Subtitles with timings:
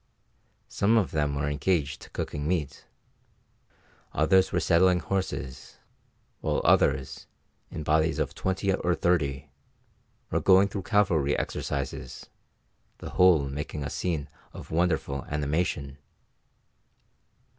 [0.67, 2.87] Some of them were engaged cooking meat,
[4.13, 5.77] others were saddling horses,
[6.39, 7.27] while others,
[7.69, 9.51] in bodies of twenty or thirty,
[10.31, 12.29] were going through cavalry exercises,
[12.97, 15.99] the whole making a scene of wonderful animation.